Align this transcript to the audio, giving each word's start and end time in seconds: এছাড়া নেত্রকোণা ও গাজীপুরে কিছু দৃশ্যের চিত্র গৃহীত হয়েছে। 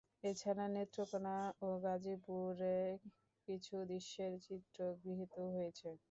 এছাড়া 0.23 0.65
নেত্রকোণা 0.69 1.35
ও 1.61 1.79
গাজীপুরে 1.83 2.77
কিছু 3.47 3.75
দৃশ্যের 3.89 4.33
চিত্র 4.45 4.77
গৃহীত 5.01 5.33
হয়েছে। 5.47 5.89